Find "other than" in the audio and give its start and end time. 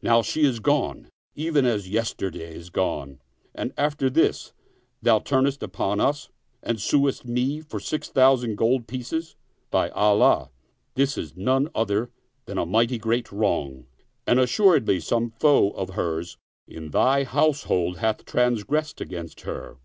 11.74-12.58